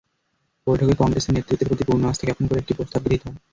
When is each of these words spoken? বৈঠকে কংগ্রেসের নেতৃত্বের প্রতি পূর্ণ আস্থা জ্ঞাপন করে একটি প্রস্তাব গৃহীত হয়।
বৈঠকে 0.67 0.93
কংগ্রেসের 1.01 1.35
নেতৃত্বের 1.35 1.69
প্রতি 1.69 1.83
পূর্ণ 1.87 2.03
আস্থা 2.05 2.25
জ্ঞাপন 2.27 2.45
করে 2.47 2.61
একটি 2.61 2.73
প্রস্তাব 2.77 3.01
গৃহীত 3.05 3.21
হয়। 3.25 3.37